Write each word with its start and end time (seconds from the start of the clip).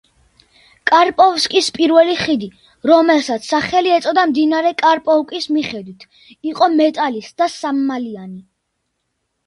კარპოვსკის 0.91 1.67
პირველი 1.75 2.15
ხიდი, 2.21 2.49
რომელსაც 2.93 3.47
სახელი 3.53 3.93
ეწოდა 3.99 4.25
მდინარე 4.33 4.73
კარპოვკის 4.83 5.49
მიხედვით, 5.59 6.11
იყო 6.55 6.75
მეტალის 6.83 7.33
და 7.43 7.55
სამმალიანი. 7.63 8.47